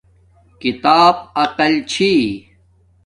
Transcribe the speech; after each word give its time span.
کتاب 0.61 1.15
عقل 1.43 1.73
چھی 1.91 2.13